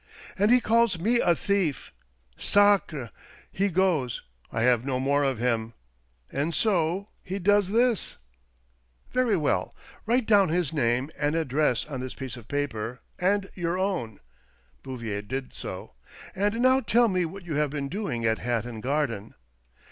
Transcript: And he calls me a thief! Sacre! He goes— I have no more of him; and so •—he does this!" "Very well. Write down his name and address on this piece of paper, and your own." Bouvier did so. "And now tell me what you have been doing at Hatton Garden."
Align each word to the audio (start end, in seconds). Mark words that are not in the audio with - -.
And 0.35 0.49
he 0.49 0.59
calls 0.59 0.97
me 0.97 1.19
a 1.19 1.35
thief! 1.35 1.91
Sacre! 2.35 3.11
He 3.51 3.69
goes— 3.69 4.23
I 4.51 4.63
have 4.63 4.83
no 4.83 4.99
more 4.99 5.23
of 5.23 5.37
him; 5.37 5.73
and 6.31 6.55
so 6.55 7.01
•—he 7.23 7.37
does 7.37 7.69
this!" 7.69 8.17
"Very 9.13 9.37
well. 9.37 9.75
Write 10.07 10.25
down 10.25 10.49
his 10.49 10.73
name 10.73 11.11
and 11.19 11.35
address 11.35 11.85
on 11.85 11.99
this 11.99 12.15
piece 12.15 12.35
of 12.35 12.47
paper, 12.47 12.99
and 13.19 13.51
your 13.53 13.77
own." 13.77 14.19
Bouvier 14.81 15.21
did 15.21 15.53
so. 15.53 15.93
"And 16.35 16.61
now 16.61 16.79
tell 16.79 17.07
me 17.07 17.23
what 17.23 17.45
you 17.45 17.53
have 17.57 17.69
been 17.69 17.87
doing 17.87 18.25
at 18.25 18.39
Hatton 18.39 18.81
Garden." 18.81 19.35